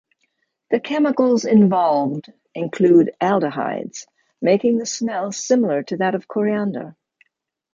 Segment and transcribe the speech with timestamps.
[0.71, 4.07] The chemicals involved include aldehydes,
[4.41, 6.95] making the smell similar to that of coriander.